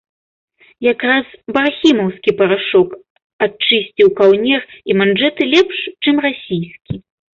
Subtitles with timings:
[0.93, 1.25] Якраз
[1.57, 2.89] бархімаўскі парашок
[3.47, 4.61] адчысціў каўнер
[4.93, 5.77] і манжэты лепш,
[6.07, 6.93] чым расійскі.